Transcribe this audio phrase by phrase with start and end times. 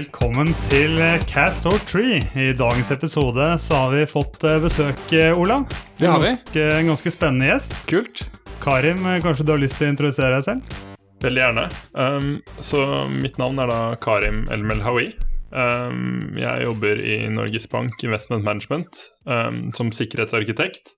[0.00, 0.94] Velkommen til
[1.28, 2.22] Cast or Tree.
[2.32, 5.32] I dagens episode så har vi fått eh, besøk, Ola.
[5.42, 5.64] Olav.
[5.98, 6.30] Det har vi.
[6.30, 7.74] Ganske, en ganske spennende gjest.
[7.90, 8.22] Kult.
[8.62, 10.78] Karim, eh, kanskje du har lyst til å introdusere deg selv?
[11.20, 11.64] Veldig gjerne.
[11.92, 12.30] Um,
[12.64, 12.80] så
[13.12, 15.10] mitt navn er da Karim El-Melhawi.
[15.52, 20.94] Um, jeg jobber i Norges Bank Investment Management um, som sikkerhetsarkitekt.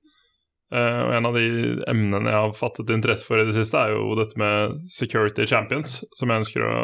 [0.71, 1.49] Uh, og en av de
[1.91, 6.05] emnene jeg har fattet interesse for i det siste, er jo dette med security champions,
[6.21, 6.77] som jeg ønsker å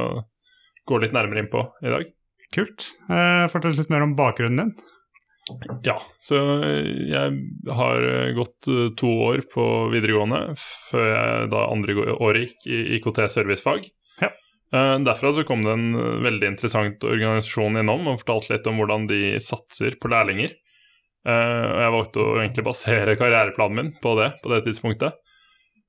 [0.89, 2.09] gå litt nærmere inn på i dag.
[2.55, 2.93] Kult.
[3.13, 4.87] Eh, fortell litt mer om bakgrunnen din.
[5.85, 6.39] Ja, så
[7.09, 7.37] jeg
[7.73, 8.07] har
[8.37, 10.43] gått eh, to år på videregående
[10.91, 13.89] før jeg da andre året gikk i IKT servicefag.
[14.21, 14.31] Ja.
[14.73, 15.91] Eh, Derfra så kom det en
[16.25, 20.57] veldig interessant organisasjon innom og fortalte litt om hvordan de satser på lærlinger.
[21.29, 25.17] Og jeg valgte å egentlig basere karriereplanen min på det på det tidspunktet.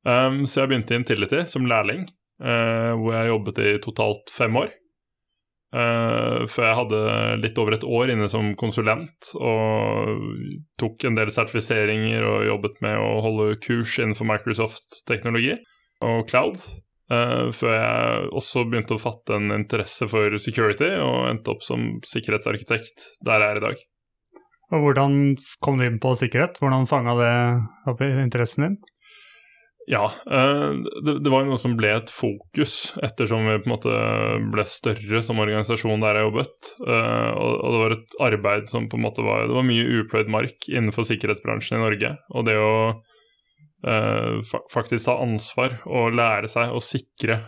[0.04, 2.02] Så jeg begynte i Intility som lærling,
[2.42, 4.74] hvor jeg jobbet i totalt fem år.
[5.70, 7.00] Uh, før jeg hadde
[7.44, 10.24] litt over et år inne som konsulent og
[10.82, 15.60] tok en del sertifiseringer og jobbet med å holde kurs innenfor Microsoft-teknologi
[16.08, 16.58] og cloud.
[17.10, 22.00] Uh, før jeg også begynte å fatte en interesse for security og endte opp som
[22.06, 23.88] sikkerhetsarkitekt der jeg er i dag.
[24.74, 25.14] Og hvordan
[25.66, 26.58] kom du inn på sikkerhet?
[26.62, 27.36] Hvordan fanga det
[27.90, 28.82] opp i interessen din?
[29.90, 33.94] Ja, uh, det, var noe som ble et fokus ettersom vi på en måte
[34.54, 36.70] ble større som organisasjon der jeg jobbet.
[36.84, 40.30] Uh, og, det var et arbeid som på en måte var Det var mye upløyd
[40.30, 42.14] mark innenfor sikkerhetsbransjen i Norge.
[42.38, 42.76] Og det å
[43.90, 47.42] uh, faktisk ta ansvar og lære seg å sikre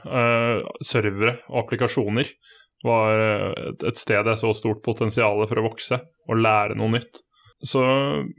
[0.82, 2.34] servere og applikasjoner
[2.82, 3.54] var
[3.86, 7.22] et sted jeg så stort potensial for å vokse og lære noe nytt.
[7.62, 7.82] Så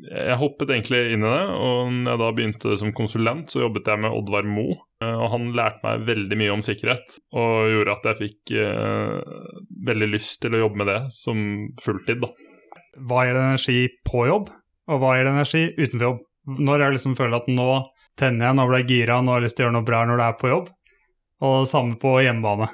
[0.03, 3.87] jeg hoppet egentlig inn i det, og når jeg da begynte som konsulent, så jobbet
[3.87, 4.65] jeg med Oddvar Mo,
[5.03, 9.39] og han lærte meg veldig mye om sikkerhet, og gjorde at jeg fikk eh,
[9.87, 11.47] veldig lyst til å jobbe med det som
[11.83, 12.33] fulltid, da.
[12.99, 13.79] Hva gir det energi
[14.11, 14.53] på jobb,
[14.91, 16.23] og hva gir det energi utenfor jobb?
[16.59, 17.71] Når jeg liksom føler at nå
[18.19, 20.07] tenner jeg, nå blir jeg gira, nå har jeg lyst til å gjøre noe bra
[20.09, 20.73] når det er på jobb,
[21.43, 22.73] og det samme på hjemmebane.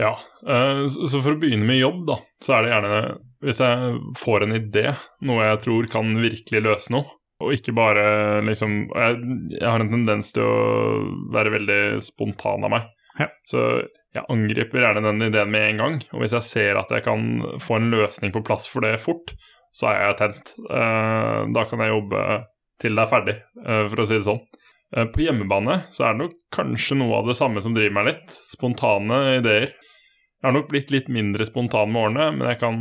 [0.00, 0.14] Ja,
[0.48, 3.02] eh, så for å begynne med jobb, da, så er det gjerne
[3.44, 4.90] hvis jeg får en idé,
[5.26, 7.08] noe jeg tror kan virkelig løse noe,
[7.40, 8.02] og ikke bare
[8.44, 9.14] liksom Jeg,
[9.54, 10.56] jeg har en tendens til å
[11.32, 12.90] være veldig spontan av meg.
[13.16, 13.30] Ja.
[13.48, 13.62] Så
[14.12, 15.98] jeg angriper gjerne den ideen med en gang.
[16.12, 19.32] Og hvis jeg ser at jeg kan få en løsning på plass for det fort,
[19.72, 20.54] så er jeg tent.
[20.66, 22.24] Eh, da kan jeg jobbe
[22.80, 24.40] til det er ferdig, eh, for å si det sånn.
[24.96, 28.10] Eh, på hjemmebane så er det nok kanskje noe av det samme som driver meg
[28.10, 28.36] litt.
[28.50, 29.76] Spontane ideer.
[30.40, 32.76] Jeg har nok blitt litt mindre spontan med årene, men jeg kan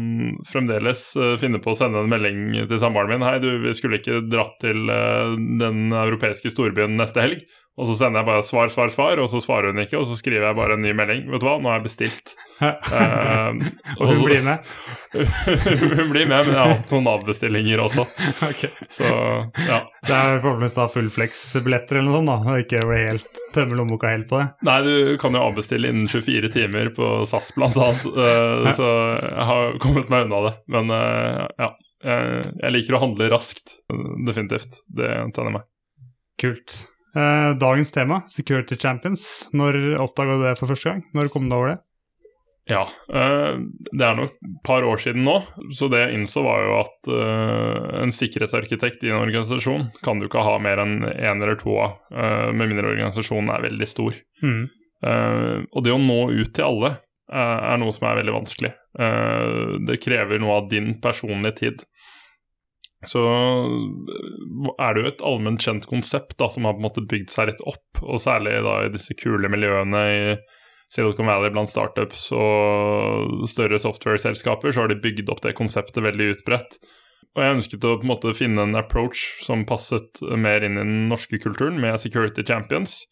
[0.48, 3.26] fremdeles uh, finne på å sende en melding til samboeren min.
[3.28, 7.44] Hei, du, vi skulle ikke dratt til uh, den europeiske storbyen neste helg.
[7.80, 10.18] Og så sender jeg bare svar, svar, svar, og så svarer hun ikke, og så
[10.20, 11.22] skriver jeg bare en ny melding.
[11.32, 12.34] Vet du hva, nå har jeg bestilt.
[12.60, 13.56] Uh,
[14.02, 14.68] og hun blir med?
[15.16, 18.08] hun blir med, men jeg har hatt noen avbestillinger også.
[18.50, 18.72] Okay.
[18.92, 19.78] Så, ja.
[20.04, 24.28] Det er forhåpentligvis da fullflex-billetter eller noe sånt, da, ikke bli helt tømme lommeboka helt
[24.32, 24.48] på det?
[24.68, 28.92] Nei, du kan jo avbestille innen 24 timer på SAS blant annet, uh, så
[29.22, 30.56] jeg har kommet meg unna det.
[30.76, 33.80] Men uh, ja, jeg, jeg liker å handle raskt,
[34.28, 34.82] definitivt.
[34.92, 35.70] Det tenner meg.
[36.40, 36.82] Kult.
[37.16, 39.50] Eh, dagens tema, Security Champions.
[39.54, 41.06] Når oppdaga du det for første gang?
[41.18, 41.78] Når kom du over det?
[42.70, 43.58] Ja, uh,
[43.98, 45.40] det er nok et par år siden nå.
[45.74, 50.28] Så det jeg innså, var jo at uh, en sikkerhetsarkitekt i en organisasjon kan du
[50.28, 51.98] ikke ha mer enn én en eller to av,
[52.54, 54.18] med mindre organisasjonen er veldig stor.
[54.44, 54.68] Mm.
[55.72, 56.90] og det å nå ut til alle
[57.32, 58.72] er noe som er veldig vanskelig.
[59.88, 61.84] det krever noe av din personlige tid
[63.08, 63.22] så
[64.76, 67.52] er det jo et allment kjent konsept da, som har på en måte bygd seg
[67.52, 70.24] litt opp, og særlig da i disse kule miljøene i
[70.92, 76.34] Silicon Valley blant startups og større software-selskaper, så har de bygd opp det konseptet veldig
[76.34, 76.80] utbredt.
[77.38, 80.84] Og jeg ønsket å på en måte finne en approach som passet mer inn i
[80.84, 83.04] den norske kulturen, med security champions,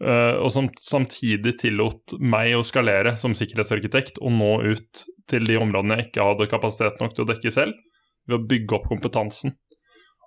[0.00, 5.58] uh, og som samtidig tillot meg å skalere som sikkerhetsarkitekt og nå ut til de
[5.60, 7.76] områdene jeg ikke hadde kapasitet nok til å dekke selv
[8.28, 9.54] ved å bygge opp kompetansen.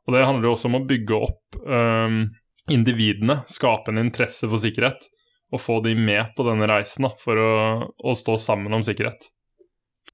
[0.08, 2.24] Og Det handler jo også om å bygge opp um,
[2.72, 5.06] individene, skape en interesse for sikkerhet,
[5.52, 7.54] og få de med på denne reisen da, for å,
[7.92, 9.30] å stå sammen om sikkerhet.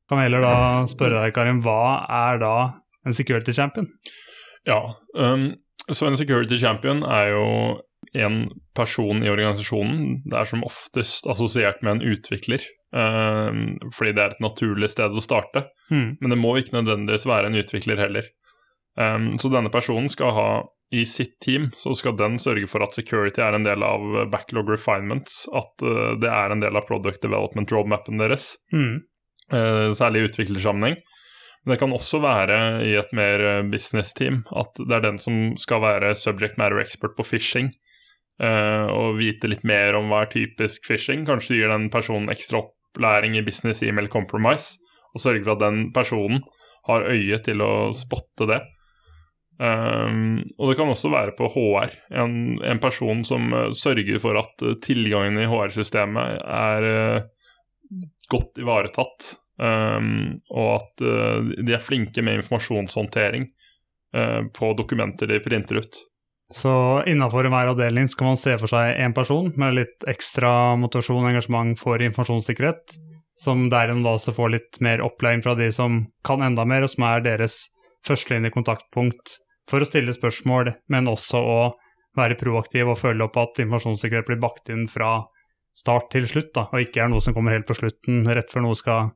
[0.08, 0.58] Kan jeg heller da
[0.90, 2.56] spørre deg, Karin, hva er da
[3.08, 3.90] en security champion?
[4.68, 4.82] Ja,
[5.16, 5.52] um,
[5.88, 7.46] så en security champion er jo
[8.18, 10.24] en person i organisasjonen.
[10.28, 12.64] Det er som oftest assosiert med en utvikler.
[12.96, 13.52] Uh,
[13.94, 15.68] fordi det er et naturlig sted å starte.
[15.92, 16.18] Mm.
[16.22, 18.32] Men det må ikke nødvendigvis være en utvikler heller.
[18.98, 20.50] Um, så denne personen skal ha
[20.96, 24.72] i sitt team så skal den sørge for at security er en del av backlog
[24.72, 25.44] refinements.
[25.52, 28.56] At uh, det er en del av product development roadmapen deres.
[28.74, 29.04] Mm.
[29.52, 30.98] eh, særlig i utviklersammenheng.
[31.64, 32.58] Men det kan også være
[32.88, 37.18] i et mer eh, business-team at det er den som skal være subject matter expert
[37.20, 37.74] på phishing,
[38.38, 41.24] Uh, og vite litt mer om hva er typisk phishing.
[41.26, 44.78] Kanskje du gir den personen ekstra opplæring i business email compromise,
[45.14, 46.42] og sørge for at den personen
[46.88, 48.62] har øye til å spotte det.
[49.58, 54.38] Um, og det kan også være på HR, en, en person som uh, sørger for
[54.38, 57.96] at uh, tilgangen i HR-systemet er uh,
[58.30, 63.48] godt ivaretatt, um, og at de er flinke med informasjonshåndtering
[64.56, 65.98] på dokumenter de printer ut.
[66.54, 66.72] Så
[67.10, 71.32] innafor hver avdeling skal man se for seg én person med litt ekstra motivasjon og
[71.34, 72.96] engasjement for informasjonssikkerhet,
[73.38, 76.94] som derigjennom da også får litt mer opplæring fra de som kan enda mer, og
[76.94, 77.66] som er deres
[78.08, 79.36] førstelinjekontaktpunkt
[79.68, 81.60] for å stille spørsmål, men også å
[82.18, 85.20] være proaktiv og følge opp at informasjonssikkerhet blir bakt inn fra
[85.78, 88.66] start til slutt, da, og ikke er noe som kommer helt på slutten, rett før
[88.66, 89.12] noe skal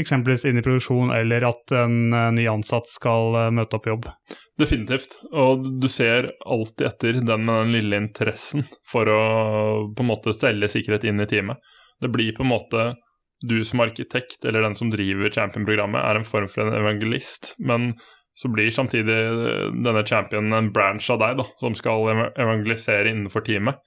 [0.00, 4.08] eksempelvis inn i produksjon, eller at en uh, ny ansatt skal uh, møte opp jobb.
[4.60, 9.22] Definitivt, og du ser alltid etter den med den lille interessen for å
[9.90, 11.58] på en måte selge sikkerhet inn i teamet.
[11.98, 12.84] Det blir på en måte
[13.42, 17.96] du som arkitekt eller den som driver champion-programmet, er en form for en evangelist, men
[18.34, 19.18] så blir samtidig
[19.84, 23.82] denne championen en branch av deg, da, som skal evangelisere innenfor teamet.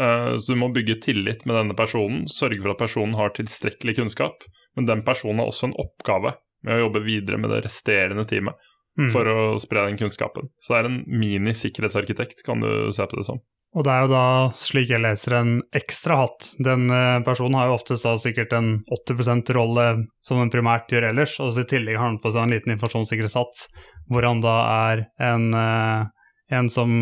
[0.00, 3.96] Uh, så du må bygge tillit med denne personen, sørge for at personen har tilstrekkelig
[4.00, 4.44] kunnskap.
[4.76, 8.68] Men den personen har også en oppgave med å jobbe videre med det resterende teamet
[8.98, 9.12] mm.
[9.14, 10.50] for å spre den kunnskapen.
[10.62, 13.40] Så det er en mini-sikkerhetsarkitekt, kan du se på det som.
[13.76, 14.24] Og det er jo da,
[14.56, 16.46] slik jeg leser, en ekstra hatt.
[16.64, 19.86] Den eh, personen har jo oftest da sikkert en 80 %-rolle
[20.24, 22.74] som den primært gjør ellers, og så i tillegg har han på seg en liten
[22.74, 23.68] informasjonssikkerhetssats,
[24.08, 24.56] hvor han da
[24.88, 26.08] er en, eh,
[26.56, 26.94] en som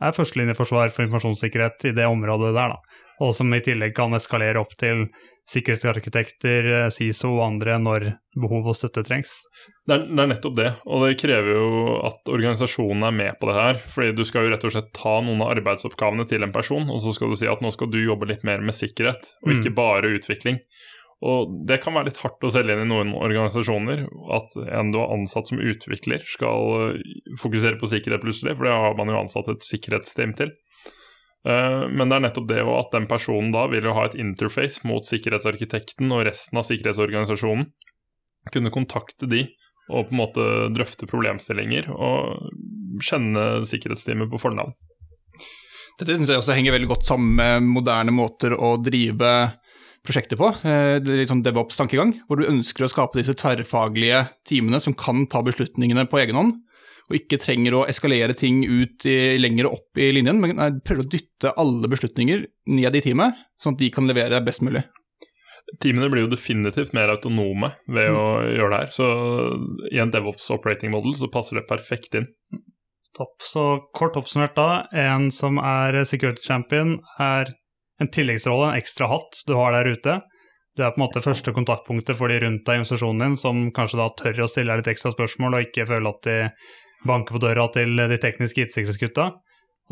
[0.00, 3.00] er førstelinjeforsvar for informasjonssikkerhet i det området der, da.
[3.22, 5.06] Og som i tillegg kan eskalere opp til
[5.50, 8.06] sikkerhetsarkitekter, eh, SISO og andre når
[8.40, 9.36] behov og støtte trengs.
[9.84, 11.68] Det er, det er, nettopp det, og det krever jo
[12.08, 13.82] at organisasjonen er med på det her.
[13.92, 17.02] fordi du skal jo rett og slett ta noen av arbeidsoppgavene til en person, og
[17.04, 19.74] så skal du si at nå skal du jobbe litt mer med sikkerhet, og ikke
[19.74, 19.78] mm.
[19.78, 20.60] bare utvikling.
[21.24, 24.02] Og det kan være litt hardt å selge inn i noen organisasjoner,
[24.34, 26.98] at en du har ansatt som utvikler, skal
[27.40, 30.52] fokusere på sikkerhet plutselig, for det har man jo ansatt et sikkerhetsteam til.
[31.44, 34.84] Eh, men det er nettopp det at den personen da vil jo ha et interface
[34.88, 37.68] mot sikkerhetsarkitekten og resten av sikkerhetsorganisasjonen.
[38.52, 39.46] Kunne kontakte de
[39.92, 42.48] og på en måte drøfte problemstillinger og
[43.04, 44.72] kjenne sikkerhetsteamet på fornavn.
[46.00, 49.34] Dette syns jeg også henger veldig godt sammen med moderne måter å drive
[50.04, 50.50] prosjekter på.
[50.66, 55.44] Eh, litt sånn DevOps-tankegang, hvor du ønsker å skape disse tverrfaglige teamene som kan ta
[55.44, 56.56] beslutningene på egen hånd,
[57.10, 61.10] og ikke trenger å eskalere ting ut i, lenger opp i linjen, men prøver å
[61.12, 64.84] dytte alle beslutninger ned i teamet, sånn at de kan levere best mulig.
[65.80, 68.16] Teamene blir jo definitivt mer autonome ved mm.
[68.20, 68.92] å gjøre det her.
[68.94, 69.08] Så
[69.90, 72.28] i en DevOps operating model så passer det perfekt inn.
[73.16, 73.36] Topp.
[73.46, 73.64] Så
[73.94, 77.52] kort oppsummert da, en som er security champion, er
[78.02, 80.18] en tilleggsrolle, en ekstra hatt du har der ute.
[80.74, 83.68] Du er på en måte første kontaktpunktet for de rundt deg i organisasjonen din, som
[83.74, 86.38] kanskje da tør å stille deg litt ekstra spørsmål og ikke føler at de
[87.08, 89.30] banker på døra til de tekniske IT-sikkerhetsgutta.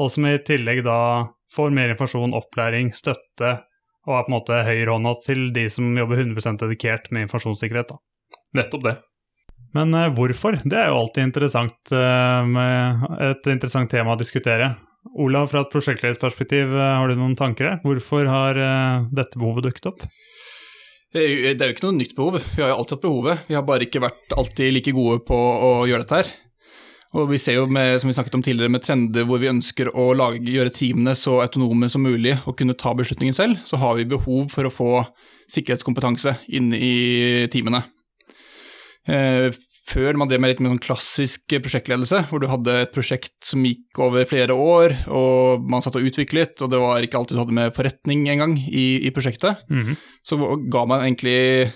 [0.00, 0.99] Og som i tillegg da
[1.52, 3.59] får mer informasjon, opplæring, støtte
[4.09, 7.92] og er på en måte høyrehånda til de som jobber 100% dedikert med informasjonssikkerhet.
[7.92, 8.40] da.
[8.59, 8.97] Nettopp det.
[9.76, 10.59] Men uh, hvorfor?
[10.64, 14.75] Det er jo alltid interessant, uh, med et interessant tema å diskutere.
[15.19, 17.81] Olav, fra et prosjektledelsesperspektiv, uh, har du noen tanker her?
[17.85, 18.61] Hvorfor har
[19.14, 20.04] dette behovet dukket opp?
[21.12, 23.40] Det er jo ikke noe nytt behov, vi har jo alltid hatt behovet.
[23.49, 26.31] Vi har bare ikke vært alltid like gode på å gjøre dette her.
[27.12, 29.90] Og vi ser jo, med, som vi snakket om tidligere, med trender hvor vi ønsker
[29.92, 33.99] å lage, gjøre teamene så autonome som mulig og kunne ta beslutningen selv, så har
[33.99, 34.92] vi behov for å få
[35.52, 36.95] sikkerhetskompetanse inne i
[37.52, 37.83] teamene.
[39.04, 39.52] Eh,
[39.92, 43.64] før man drev med litt mer sånn klassisk prosjektledelse, hvor du hadde et prosjekt som
[43.66, 47.42] gikk over flere år, og man satt og utviklet, og det var ikke alltid du
[47.42, 49.97] hadde med forretning engang i, i prosjektet, mm -hmm.
[50.23, 50.38] så
[50.71, 51.73] ga man egentlig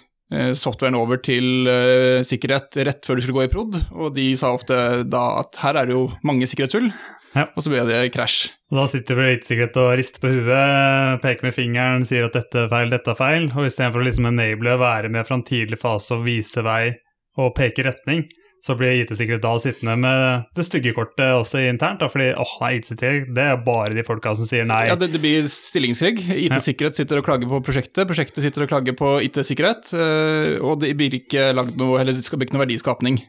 [0.58, 4.50] softwaren over til uh, sikkerhet rett før du skulle gå i prod, og de sa
[4.56, 6.88] ofte da at her er det jo mange sikkerhetshull,
[7.36, 7.44] ja.
[7.46, 8.48] og så ble det krasj.
[8.74, 12.64] Da sitter du på IT-sikkerhet og rister på huet, peker med fingeren, sier at dette
[12.64, 15.78] er feil, dette er feil, og istedenfor å liksom enable, være med fra en tidlig
[15.82, 16.96] fase og vise vei
[17.38, 18.24] og peke retning,
[18.64, 22.00] så blir IT-sikkerhet da sittende med det stygge kortet også internt.
[22.02, 24.86] Da, fordi åh, nei, IT-sikkerhet det er bare de folka som sier nei.
[24.90, 26.24] Ja, Det, det blir stillingskrig.
[26.48, 29.94] IT-sikkerhet sitter og klager på prosjektet, prosjektet sitter og klager på IT-sikkerhet.
[29.94, 33.22] Eh, og det blir ikke lagd noe, eller det skal bli ikke noe verdiskapning.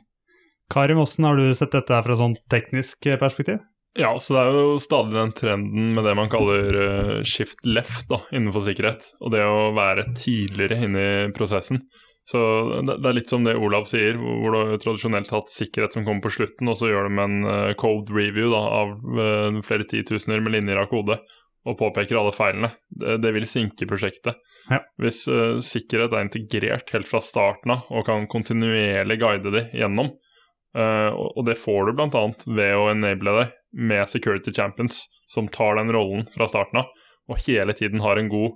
[0.74, 3.62] Karim, hvordan har du sett dette her fra sånn teknisk perspektiv?
[3.98, 8.05] Ja, så det er jo stadig den trenden med det man kaller uh, shift left
[8.12, 9.07] da, innenfor sikkerhet.
[9.24, 11.81] Og det å være tidligere inne i prosessen.
[12.27, 12.39] Så
[12.84, 16.03] det, det er litt som det Olav sier, hvor du har tradisjonelt hatt sikkerhet som
[16.03, 19.88] kommer på slutten, og så gjør de en eh, code review da, av eh, flere
[19.88, 21.22] titusener med linjer av kode
[21.67, 22.72] og påpeker alle feilene.
[22.88, 24.39] Det, det vil sinke prosjektet.
[24.72, 24.81] Ja.
[25.01, 30.13] Hvis uh, sikkerhet er integrert helt fra starten av og kan kontinuerlig guide de gjennom,
[30.77, 32.24] uh, og, det får du bl.a.
[32.48, 33.57] ved å enable deg
[33.91, 36.91] med security champions som tar den rollen fra starten av,
[37.27, 38.55] og hele tiden har en god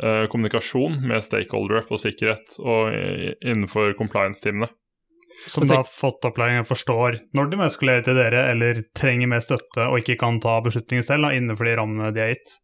[0.00, 2.90] kommunikasjon med stakeholdere på sikkerhet og
[3.46, 4.66] innenfor compliance-teamene.
[5.46, 9.30] Som da har fått opplæring og forstår når de må eskalere til dere, eller trenger
[9.30, 12.54] mer støtte og ikke kan ta beslutninger selv da, innenfor de rammene de er gitt.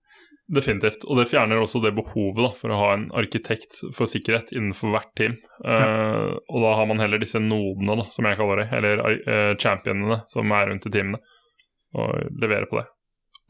[0.50, 1.04] Definitivt.
[1.06, 4.90] Og det fjerner også det behovet da, for å ha en arkitekt for sikkerhet innenfor
[4.94, 5.36] hvert team.
[5.62, 9.52] Eh, og da har man heller disse nodene, da, som jeg kaller det, eller uh,
[9.62, 11.20] championene som er rundt i teamene,
[11.94, 12.88] og leverer på det.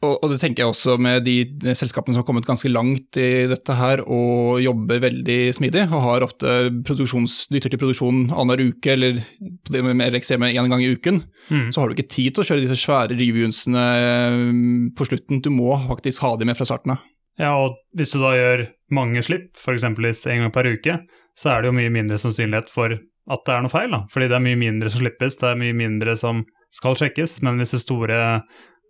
[0.01, 1.35] Og, og det tenker jeg også med de,
[1.77, 6.25] selskapene som har kommet ganske langt i dette her og jobber veldig smidig, og har
[6.25, 10.89] ofte dytter til produksjon annenhver uke, eller på det med mer ekstreme én gang i
[10.95, 11.71] uken, Mm.
[11.73, 15.41] så har du ikke tid til å kjøre disse svære reviewsene eh, på slutten.
[15.41, 17.05] Du må faktisk ha de med fra starten av.
[17.39, 19.83] Ja, og hvis du da gjør mange slipp, f.eks.
[19.85, 20.99] en gang per uke,
[21.37, 24.03] så er det jo mye mindre sannsynlighet for at det er noe feil, da.
[24.11, 26.43] Fordi det er mye mindre som slippes, det er mye mindre som
[26.73, 28.17] skal sjekkes, men hvis det store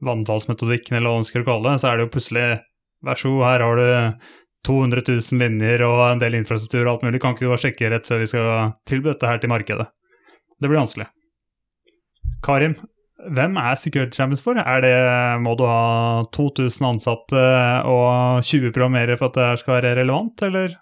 [0.05, 2.46] vannfallsmetodikken, eller hva man skal kalle det, så er det jo plutselig
[3.01, 3.86] Vær så god, her har du
[4.67, 7.89] 200 000 linjer og en del infrastruktur og alt mulig, kan ikke du bare sjekke
[7.89, 9.88] rett før vi skal tilby dette her til markedet?
[10.62, 11.08] Det blir vanskelig.
[12.46, 12.75] Karim,
[13.34, 14.58] hvem er Security Champions for?
[14.62, 14.93] Er det,
[15.41, 17.41] må du ha 2000 ansatte
[17.89, 20.77] og 20 programmerere for at det skal være relevant, eller?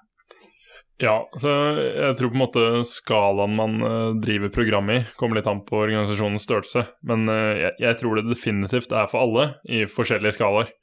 [0.99, 5.47] Ja, så jeg tror på en måte skalaen man eh, driver program i, kommer litt
[5.47, 6.83] an på organisasjonens størrelse.
[7.07, 10.73] Men eh, jeg, jeg tror det definitivt er for alle, i forskjellige skalaer.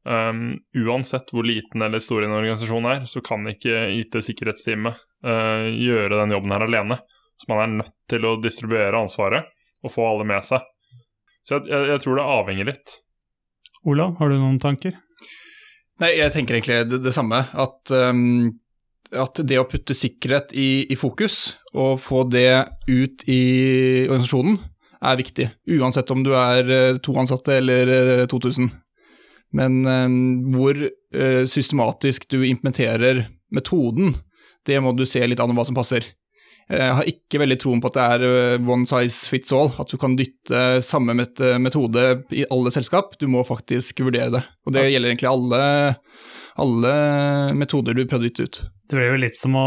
[0.00, 4.96] Um, uansett hvor liten eller stor en organisasjon er, så kan ikke IT-sikkerhetsteamet
[5.26, 6.96] uh, gjøre den jobben her alene.
[7.36, 9.50] Så man er nødt til å distribuere ansvaret
[9.84, 10.64] og få alle med seg.
[11.44, 12.96] Så jeg, jeg, jeg tror det avhenger litt.
[13.88, 14.96] Olav, har du noen tanker?
[16.00, 17.44] Nei, jeg tenker egentlig det, det samme.
[17.52, 18.48] At, um,
[19.16, 22.52] at det å putte sikkerhet i, i fokus, og få det
[22.90, 23.42] ut i
[24.08, 24.60] organisasjonen,
[25.00, 25.48] er viktig.
[25.78, 28.68] Uansett om du er eh, to ansatte eller eh, 2000.
[29.56, 30.16] Men um,
[30.54, 34.14] hvor eh, systematisk du implementerer metoden,
[34.68, 36.04] det må du se litt an hva som passer.
[36.70, 39.90] Jeg har ikke veldig troen på at det er eh, one size fits all, at
[39.90, 42.04] du kan dytte samme metode
[42.36, 43.16] i alle selskap.
[43.18, 44.44] Du må faktisk vurdere det.
[44.66, 45.64] Og det gjelder egentlig alle,
[46.58, 46.92] alle
[47.56, 48.60] metoder du prøvde ut.
[48.90, 49.66] Det blir jo litt som å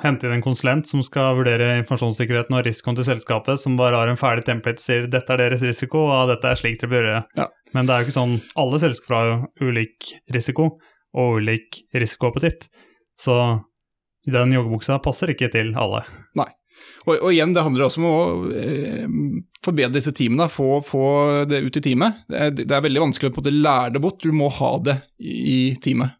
[0.00, 4.08] hente inn en konsulent som skal vurdere informasjonssikkerheten og risikoen til selskapet, som bare har
[4.08, 7.08] en ferdig template og sier dette er deres risiko, og dette er slik dere bør
[7.10, 7.22] gjøre.
[7.36, 7.48] Ja.
[7.76, 10.70] Men det er jo ikke sånn, alle selskaper har jo ulik risiko
[11.16, 12.70] og ulik risikoappetitt.
[13.20, 13.36] Så
[14.26, 16.06] den joggebuksa passer ikke til alle.
[17.06, 19.06] Og, og igjen, det handler også om å eh,
[19.64, 21.06] forbedre disse teamene, få, få
[21.48, 22.22] det ut i teamet.
[22.30, 25.76] Det er, det er veldig vanskelig å lære det bort, du må ha det i
[25.82, 26.16] teamet.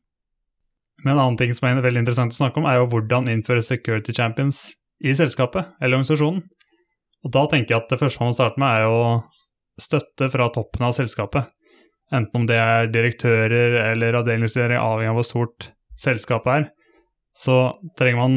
[1.05, 3.65] Men en annen ting som er veldig interessant å snakke om, er jo hvordan innføre
[3.65, 4.69] security champions
[5.05, 6.45] i selskapet eller organisasjonen.
[7.27, 10.49] Og da tenker jeg at det første man må starte med, er jo støtte fra
[10.55, 11.51] toppen av selskapet.
[12.15, 15.71] Enten om det er direktører eller avdelingsledere, avhengig av hvor stort
[16.01, 16.69] selskapet er.
[17.37, 17.57] Så
[17.99, 18.37] trenger man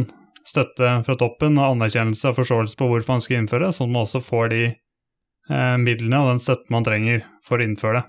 [0.49, 3.95] støtte fra toppen og anerkjennelse og forståelse på hvorfor man skal innføre, det, sånn at
[3.95, 8.05] man også får de eh, midlene og den støtten man trenger for å innføre det.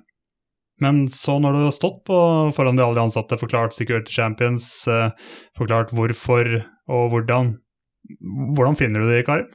[0.81, 2.19] Men så når du har stått på
[2.57, 5.11] foran de alle de ansatte, forklart Security Champions, eh,
[5.59, 7.55] forklart hvorfor og hvordan,
[8.57, 9.51] hvordan finner du det, Karim?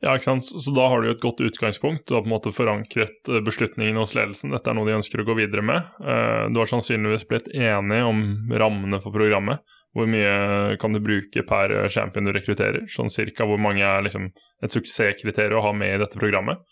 [0.00, 0.48] Ja, ikke sant?
[0.48, 2.06] Så da har du jo et godt utgangspunkt.
[2.08, 4.54] Du har på en måte forankret beslutningen beslutningene hos ledelsen.
[4.54, 5.90] Dette er noe de ønsker å gå videre med.
[6.00, 9.60] Eh, Du har sannsynligvis blitt enig om rammene for programmet.
[9.96, 12.84] Hvor mye kan du bruke per champion du rekrutterer?
[12.92, 14.28] Sånn cirka hvor mange er liksom
[14.62, 16.62] et suksesskriterium å ha med i dette programmet.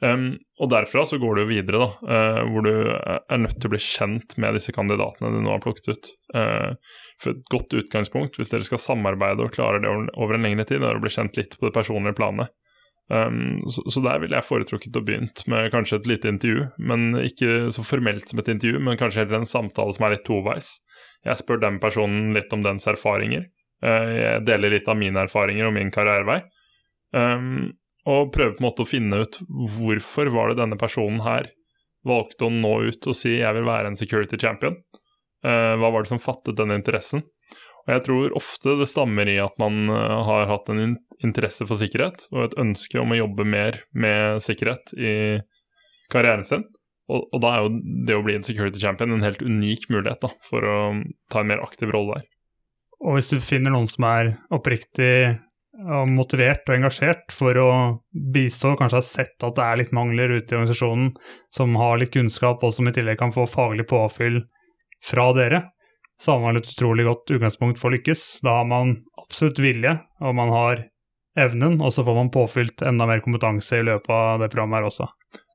[0.00, 3.72] Um, og derfra så går du videre, da, uh, hvor du er nødt til å
[3.74, 6.08] bli kjent med disse kandidatene du nå har plukket ut.
[6.32, 6.72] Uh,
[7.20, 10.80] for et godt utgangspunkt, hvis dere skal samarbeide og klare det over en lengre tid,
[10.80, 12.52] er å bli kjent litt på det personlige planet.
[13.12, 17.10] Um, så, så der ville jeg foretrukket å begynt med kanskje et lite intervju, men
[17.20, 20.78] ikke så formelt som et intervju, men kanskje heller en samtale som er litt toveis.
[21.26, 23.46] Jeg spør den personen litt om dens erfaringer.
[23.84, 26.40] Eh, jeg deler litt av mine erfaringer og min karrierevei.
[27.12, 27.72] Um,
[28.08, 31.48] og prøver på en måte å finne ut hvorfor var det denne personen her
[32.06, 34.78] valgte å nå ut og si 'jeg vil være en security champion'.
[35.44, 37.22] Eh, hva var det som fattet denne interessen?
[37.86, 41.76] Og jeg tror ofte det stammer i at man eh, har hatt en interesse for
[41.76, 45.40] sikkerhet og et ønske om å jobbe mer med sikkerhet i
[46.12, 46.64] karrieren sin.
[47.10, 47.70] Og, da er jo
[48.06, 50.76] det å bli en security champion en helt unik mulighet da, for å
[51.32, 52.28] ta en mer aktiv rolle der.
[53.00, 55.40] Og hvis du finner noen som er oppriktig
[55.80, 57.70] og motivert og engasjert for å
[58.34, 61.14] bistå, kanskje har sett at det er litt mangler ute i organisasjonen,
[61.56, 64.42] som har litt kunnskap og som i tillegg kan få faglig påfyll
[65.06, 65.64] fra dere,
[66.20, 68.24] så har man et utrolig godt utgangspunkt for å lykkes.
[68.44, 70.84] Da har man absolutt vilje, og man har
[71.40, 74.90] evnen, og så får man påfylt enda mer kompetanse i løpet av det programmet her
[74.90, 75.08] også.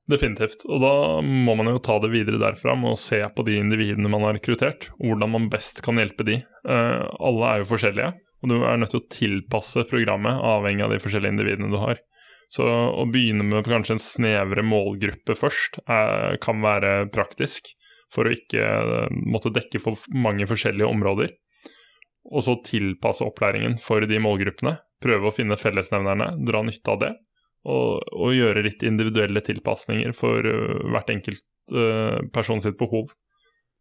[0.06, 0.68] Definitivt.
[0.70, 0.94] Og da
[1.26, 4.36] må man jo ta det videre derfra med å se på de individene man har
[4.38, 6.42] rekruttert, hvordan man best kan hjelpe de.
[6.68, 8.12] Uh, alle er jo forskjellige,
[8.44, 12.04] og du er nødt til å tilpasse programmet avhengig av de forskjellige individene du har.
[12.54, 17.74] Så å begynne med kanskje en snevre målgruppe først er, kan være praktisk,
[18.14, 21.34] for å ikke uh, måtte dekke for mange forskjellige områder.
[22.30, 24.78] Og så tilpasse opplæringen for de målgruppene.
[25.02, 27.18] Prøve å finne fellesnevnerne, dra nytte av det
[27.65, 31.43] og, og gjøre litt individuelle tilpasninger for uh, hvert enkelt
[31.74, 33.12] uh, person sitt behov.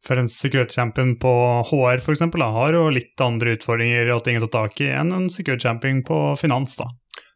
[0.04, 1.30] For en security champion på
[1.70, 4.90] HR for eksempel, da, har jo litt andre utfordringer og ting å ta tak i
[4.92, 6.76] enn en security champion på finans.
[6.80, 6.90] da.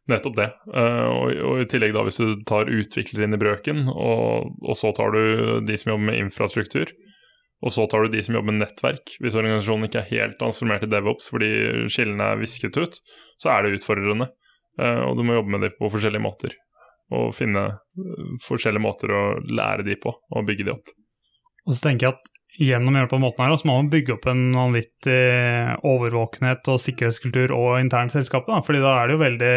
[0.08, 0.48] Nettopp det.
[0.72, 4.74] Uh, og, og, i tillegg da hvis du tar utviklere inn i brøken, og, og,
[4.80, 6.92] så tar du de som jobber med infrastruktur,
[7.58, 9.16] og så tar du de som jobber med nettverk.
[9.20, 11.50] Hvis organisasjonen ikke er helt transformert i DevOps fordi
[11.90, 13.00] skillene er visket ut,
[13.42, 14.30] så er det utfordrende.
[14.78, 16.56] Eh, og du må jobbe med dem på forskjellige måter.
[17.14, 20.92] Og finne eh, forskjellige måter å lære de på, og bygge de opp.
[21.66, 23.78] Og så tenker jeg at gjennom å gjøre det på den måten her, så må
[23.78, 25.22] man bygge opp en vanvittig
[25.86, 28.50] overvåkenhet og sikkerhetskultur og internt selskapet.
[28.54, 28.62] Da.
[28.66, 29.56] Fordi da er det jo veldig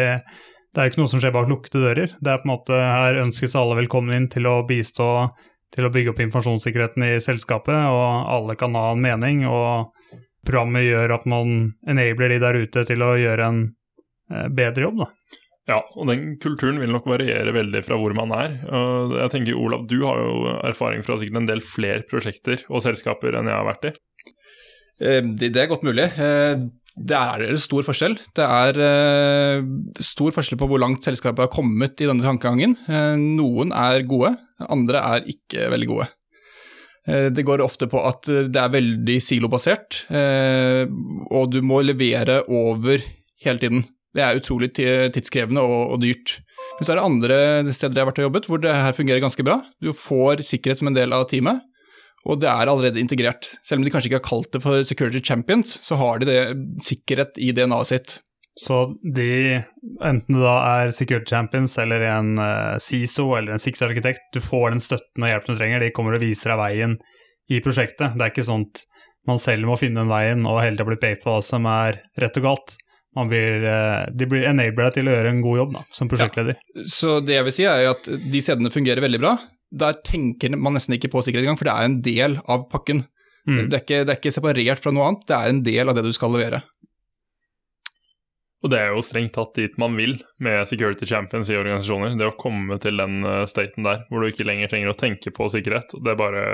[0.72, 2.12] Det er jo ikke noe som skjer bak lukkede dører.
[2.16, 5.08] Det er på en måte Her ønskes alle velkommen inn til å bistå
[5.72, 9.44] til å bygge opp informasjonssikkerheten i selskapet, og alle kan ha en mening.
[9.48, 9.92] Og
[10.44, 13.81] programmet gjør at man enabler de der ute til å gjøre en Eh,
[14.56, 15.38] bedre jobb, da.
[15.70, 18.56] Ja, og den kulturen vil nok variere veldig fra hvor man er.
[18.66, 22.82] Og jeg tenker, Olav, du har jo erfaring fra sikkert en del flere prosjekter og
[22.82, 23.92] selskaper enn jeg har vært i.
[25.02, 26.08] Eh, det er godt mulig.
[26.18, 28.18] Eh, det er stor forskjell.
[28.36, 28.80] Det er
[30.02, 32.74] stor forskjell på hvor langt selskapet har kommet i denne tankegangen.
[33.38, 36.10] Noen er gode, andre er ikke veldig gode.
[37.32, 43.00] Det går ofte på at det er veldig silobasert, og du må levere over
[43.40, 43.86] hele tiden.
[44.12, 46.38] Det er utrolig tidskrevende og, og dyrt.
[46.78, 47.36] Men så er det andre
[47.74, 49.60] steder jeg har vært og jobbet hvor det her fungerer ganske bra.
[49.82, 51.62] Du får sikkerhet som en del av teamet,
[52.28, 53.48] og det er allerede integrert.
[53.66, 56.42] Selv om de kanskje ikke har kalt det for Security Champions, så har de det
[56.84, 58.20] sikkerhet i DNA-et sitt.
[58.60, 59.62] Så de,
[60.04, 64.74] enten det da er Security Champions eller en uh, CISO eller en Six-arkitekt, du får
[64.74, 66.98] den støtten og hjelpen du trenger, de kommer og viser deg veien
[67.48, 68.12] i prosjektet.
[68.12, 68.84] Det er ikke sånn at
[69.28, 72.02] man selv må finne den veien og hele tida bli pekt på hva som er
[72.20, 72.76] rett og galt
[73.12, 76.56] blir, eh, de blir enabla til å gjøre en god jobb da, som prosjektleder.
[76.56, 76.84] Ja.
[76.88, 79.36] Så det jeg vil si er at de stedene fungerer veldig bra.
[79.72, 83.06] Der tenker man nesten ikke på sikkerhet engang, for det er en del av pakken.
[83.48, 83.66] Mm.
[83.68, 85.98] Det, er ikke, det, er ikke, separert fra noe annet, det er en del av
[85.98, 86.62] det du skal levere.
[88.62, 92.14] Og det er jo strengt tatt dit man vil med security champions i organisasjoner.
[92.14, 95.34] Det å komme til den eh, staten der hvor du ikke lenger trenger å tenke
[95.34, 95.96] på sikkerhet.
[95.98, 96.44] Det er bare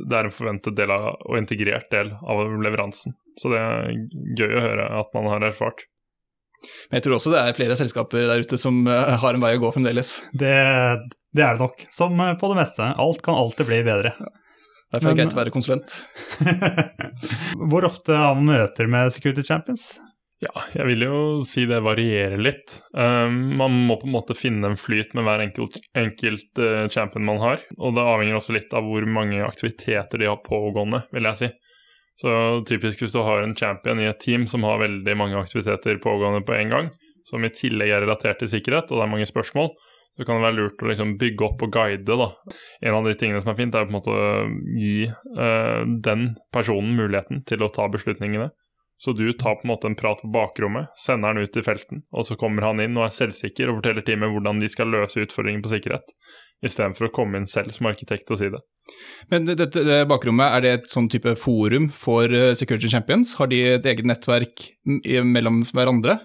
[0.00, 3.14] det er en forventet del av, og integrert del av leveransen.
[3.38, 3.94] Så det er
[4.40, 5.86] gøy å høre at man har erfart.
[6.88, 9.54] Men jeg tror også det er flere selskaper der ute som eh, har en vei
[9.56, 10.16] å gå fremdeles.
[10.32, 10.54] Det,
[11.34, 12.88] det er det nok, som eh, på det meste.
[13.04, 14.14] Alt kan alltid bli bedre.
[14.18, 14.32] Ja.
[14.94, 15.94] Derfor er det greit å være konsulent.
[17.72, 19.94] Hvor ofte har man møter med Security Champions?
[20.44, 22.76] Ja, jeg vil jo si det varierer litt.
[22.92, 27.26] Um, man må på en måte finne en flyt med hver enkelt, enkelt uh, champion
[27.26, 27.62] man har.
[27.78, 31.50] Og det avhenger også litt av hvor mange aktiviteter de har pågående, vil jeg si.
[32.20, 32.30] Så
[32.68, 36.44] typisk hvis du har en champion i et team som har veldig mange aktiviteter pågående
[36.46, 36.92] på en gang,
[37.26, 39.72] som i tillegg er relatert til sikkerhet, og det er mange spørsmål,
[40.14, 42.18] så kan det være lurt å liksom bygge opp og guide.
[42.20, 42.28] da.
[42.86, 44.18] En av de tingene som er fint, er å
[44.78, 48.52] gi uh, den personen muligheten til å ta beslutningene.
[49.04, 52.06] Så du tar på en måte en prat på bakrommet, sender han ut i felten,
[52.08, 55.20] og så kommer han inn og er selvsikker og forteller teamet hvordan de skal løse
[55.20, 56.14] utfordringen på sikkerhet,
[56.64, 58.62] istedenfor å komme inn selv som arkitekt og si det.
[59.28, 63.36] Men dette det, det bakrommet, er det et sånn type forum for uh, Security Champions?
[63.36, 66.22] Har de et eget nettverk mellom hverandre?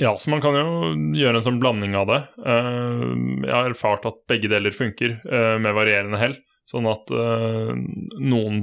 [0.00, 2.22] Ja, så man kan jo gjøre en sånn blanding av det.
[2.40, 3.12] Uh,
[3.44, 6.40] jeg har erfart at begge deler funker, uh, med varierende hell.
[6.68, 7.08] Sånn at
[8.20, 8.56] noen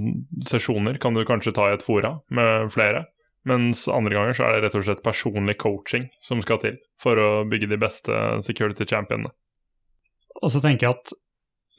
[0.45, 2.99] sesjoner kan du kanskje ta i et fora med flere,
[3.45, 7.19] mens andre ganger så er det rett og slett personlig coaching som skal til for
[7.21, 9.31] å bygge de beste security championene.
[10.41, 11.13] Og så tenker jeg at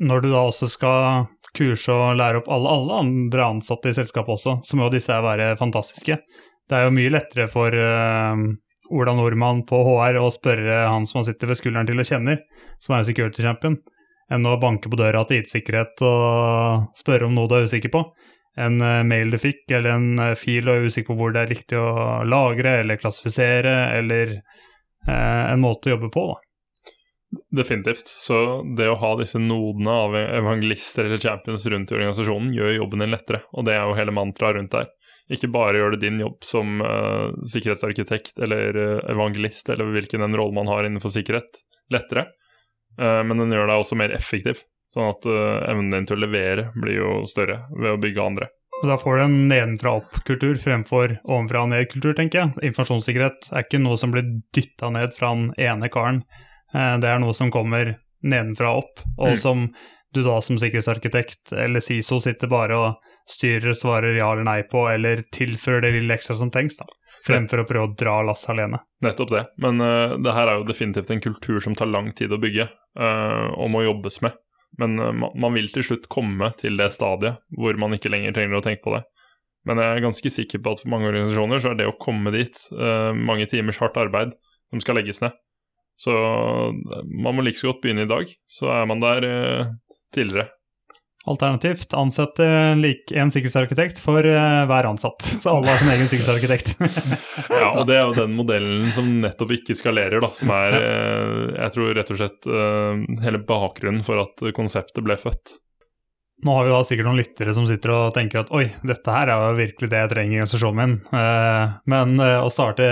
[0.06, 1.26] når du da også skal
[1.56, 5.54] kurse og lære opp alle, alle andre ansatte i selskapet også, så må disse være
[5.60, 6.18] fantastiske.
[6.66, 8.36] Det er jo mye lettere for uh,
[8.92, 12.42] Ola Nordmann på HR å spørre han som han sitter ved skulderen til og kjenner,
[12.82, 13.78] som er security champion,
[14.32, 18.02] enn å banke på døra til IT-sikkerhet og spørre om noe du er usikker på.
[18.56, 21.44] En eh, mail du fikk, eller en eh, fil og er usikker på hvor det
[21.44, 26.26] er riktig å lagre eller klassifisere, eller eh, en måte å jobbe på.
[26.32, 27.40] da.
[27.60, 28.08] Definitivt.
[28.08, 33.04] Så det å ha disse nodene av evangelister eller champions rundt i organisasjonen, gjør jobben
[33.04, 34.88] din lettere, og det er jo hele mantraet rundt der.
[35.32, 38.76] Ikke bare gjør det din jobb som uh, sikkerhetsarkitekt eller
[39.10, 42.28] evangelist, eller hvilken en rolle man har innenfor sikkerhet, lettere,
[43.02, 44.62] uh, men den gjør deg også mer effektiv.
[44.96, 48.46] Sånn at evnen din til å levere blir jo større ved å bygge andre.
[48.82, 52.54] Og Da får du en nedenfra-opp-kultur fremfor ovenfra-ned-kultur, tenker jeg.
[52.70, 54.24] Informasjonssikkerhet er ikke noe som blir
[54.56, 56.22] dytta ned fra den ene karen.
[56.72, 59.38] Det er noe som kommer nedenfra opp, og Mm.
[59.38, 59.66] som
[60.12, 62.94] du da som sikkerhetsarkitekt eller SISO sitter bare og
[63.28, 66.86] styrer, svarer ja eller nei på, eller tilfører det lille ekstra som trengs, da.
[67.26, 68.78] Fremfor å prøve å dra lasset alene.
[69.02, 69.44] Nettopp det.
[69.58, 72.68] Men uh, det her er jo definitivt en kultur som tar lang tid å bygge,
[73.00, 74.36] uh, og må jobbes med.
[74.80, 78.58] Men uh, man, vil til slutt komme til det stadiet hvor man ikke lenger trenger
[78.58, 79.04] å tenke på det.
[79.66, 82.32] Men jeg er ganske sikker på at for mange organisasjoner så er det å komme
[82.34, 84.36] dit uh, mange timers hardt arbeid
[84.70, 85.34] som skal legges ned.
[86.00, 89.30] Så uh, man må like så godt begynne i dag, så er man der
[90.14, 90.50] tidligere.
[91.26, 95.24] Alternativt ansette en sikkerhetsarkitekt for eh, hver ansatt.
[95.42, 96.76] Så alle har sin egen sikkerhetsarkitekt.
[97.56, 100.28] Ja, og det er jo den modellen som nettopp ikke skalerer, da.
[100.36, 105.16] Som er, eh, jeg tror rett og slett eh, hele bakgrunnen for at konseptet ble
[105.18, 105.56] født.
[106.46, 109.32] Nå har vi da sikkert noen lyttere som sitter og tenker at oi, dette her
[109.32, 110.98] er jo virkelig det jeg trenger i organisasjonen min.
[111.88, 112.86] Men å starte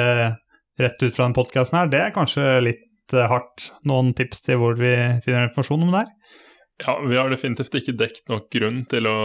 [0.80, 3.68] rett ut fra den podkasten her, det er kanskje litt hardt.
[3.84, 4.94] Noen tips til hvor vi
[5.24, 6.23] finner informasjon om det her?
[6.82, 9.18] Ja, vi har definitivt ikke dekt nok grunn til å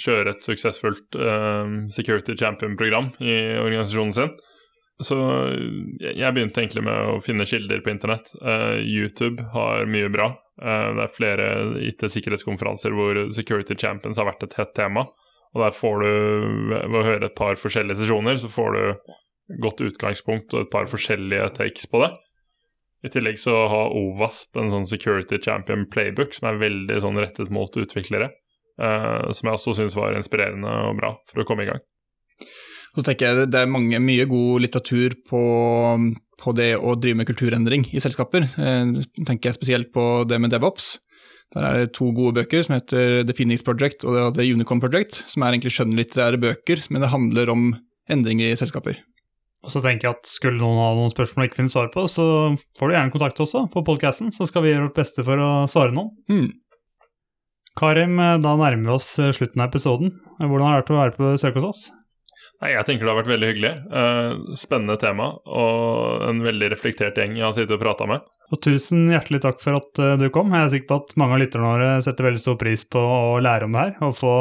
[0.00, 4.34] kjøre et suksessfullt eh, Security Champion-program i organisasjonen sin.
[5.02, 5.16] Så
[6.02, 8.30] jeg jeg begynte egentlig med å finne kilder på internett.
[8.42, 10.32] Eh, YouTube har mye bra.
[10.62, 11.48] Eh, det er flere
[11.90, 15.06] IT-sikkerhetskonferanser hvor Security Champions har vært et hett tema.
[15.54, 16.12] Og der får du,
[16.74, 20.90] ved å høre et par forskjellige sesjoner, så får du godt utgangspunkt og et par
[20.90, 22.10] forskjellige takes på det.
[23.04, 27.52] I tillegg så har OVASP en sånn Security Champion Playbook som er veldig sånn rettet
[27.52, 28.30] mot utviklere.
[28.80, 31.82] Uh, som jeg også syns var inspirerende og bra for å komme i gang.
[32.94, 35.42] Så tenker jeg Det er mange, mye god litteratur på,
[36.42, 38.48] på det å drive med kulturendring i selskaper.
[38.56, 40.96] Uh, tenker jeg spesielt på det med DevOps.
[41.54, 45.20] Der er det to gode bøker som heter The Phoenix Project og The Unicorn Project,
[45.30, 47.68] som er egentlig skjønnlitterære bøker, men det handler om
[48.10, 48.98] endringer i selskaper.
[49.64, 52.04] Og så tenker jeg at skulle noen ha noen spørsmål og ikke finne svar på,
[52.10, 52.26] så
[52.78, 55.50] får du gjerne kontakt også på podkasten, så skal vi gjøre vårt beste for å
[55.70, 56.12] svare noen.
[56.28, 56.52] Mm.
[57.78, 60.14] Karim, eh, da nærmer vi oss eh, slutten av episoden.
[60.38, 61.84] Hvordan har det vært å være på besøk hos oss?
[62.62, 63.72] Nei, Jeg tenker det har vært veldig hyggelig.
[63.98, 68.22] Eh, spennende tema og en veldig reflektert gjeng jeg har sittet og prata med.
[68.54, 70.52] Og tusen hjertelig takk for at du kom.
[70.54, 73.40] Jeg er sikker på at mange av lytterne våre setter veldig stor pris på å
[73.42, 74.34] lære om det her, og få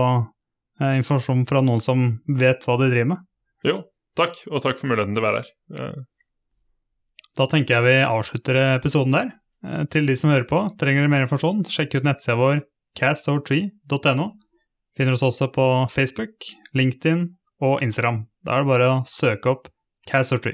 [0.83, 3.23] informasjon fra noen som vet hva de driver med.
[3.63, 3.77] Jo,
[4.19, 5.53] takk, og takk for muligheten til å være her.
[5.79, 6.01] Eh,
[7.35, 9.31] Da tenker jeg vi avslutter episoden der.
[9.65, 12.61] Eh, Til de som hører på, trenger dere mer informasjon, sjekk ut nettsida vår
[12.99, 14.27] castover3.no.
[14.95, 16.45] Finner oss også på Facebook,
[16.77, 17.23] LinkedIn
[17.65, 18.25] og Instagram.
[18.45, 19.67] Da er det bare å søke opp
[20.05, 20.53] Castover3.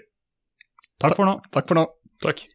[1.02, 1.40] Takk for nå.
[1.52, 1.86] Takk for nå.
[2.24, 2.46] takk.